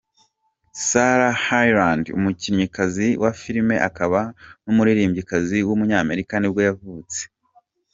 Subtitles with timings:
[0.87, 4.19] Sarah Hyland, umukinnyikazi wa filime akaba
[4.63, 7.21] n’umuririmbyikazi w’umunyamerika nibwo yavutse.